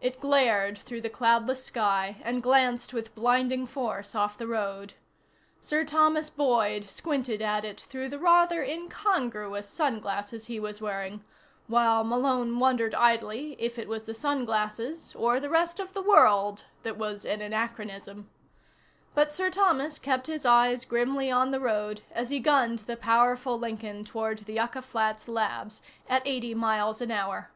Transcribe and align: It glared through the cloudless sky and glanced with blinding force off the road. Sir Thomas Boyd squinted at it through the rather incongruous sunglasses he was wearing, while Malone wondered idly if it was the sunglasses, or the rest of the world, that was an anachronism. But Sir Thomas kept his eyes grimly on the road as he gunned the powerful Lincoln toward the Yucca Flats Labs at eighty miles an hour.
It 0.00 0.20
glared 0.20 0.78
through 0.78 1.00
the 1.00 1.10
cloudless 1.10 1.64
sky 1.64 2.18
and 2.22 2.40
glanced 2.40 2.94
with 2.94 3.16
blinding 3.16 3.66
force 3.66 4.14
off 4.14 4.38
the 4.38 4.46
road. 4.46 4.92
Sir 5.60 5.84
Thomas 5.84 6.30
Boyd 6.30 6.88
squinted 6.88 7.42
at 7.42 7.64
it 7.64 7.80
through 7.80 8.08
the 8.08 8.18
rather 8.20 8.62
incongruous 8.62 9.68
sunglasses 9.68 10.46
he 10.46 10.60
was 10.60 10.80
wearing, 10.80 11.24
while 11.66 12.04
Malone 12.04 12.60
wondered 12.60 12.94
idly 12.94 13.56
if 13.58 13.76
it 13.76 13.88
was 13.88 14.04
the 14.04 14.14
sunglasses, 14.14 15.16
or 15.16 15.40
the 15.40 15.50
rest 15.50 15.80
of 15.80 15.94
the 15.94 16.00
world, 16.02 16.64
that 16.84 16.96
was 16.96 17.24
an 17.24 17.40
anachronism. 17.40 18.30
But 19.16 19.34
Sir 19.34 19.50
Thomas 19.50 19.98
kept 19.98 20.28
his 20.28 20.46
eyes 20.46 20.84
grimly 20.84 21.28
on 21.28 21.50
the 21.50 21.58
road 21.58 22.02
as 22.12 22.30
he 22.30 22.38
gunned 22.38 22.78
the 22.86 22.96
powerful 22.96 23.58
Lincoln 23.58 24.04
toward 24.04 24.38
the 24.44 24.52
Yucca 24.52 24.82
Flats 24.82 25.26
Labs 25.26 25.82
at 26.08 26.22
eighty 26.24 26.54
miles 26.54 27.00
an 27.00 27.10
hour. 27.10 27.50